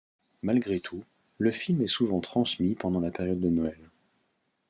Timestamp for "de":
3.39-3.51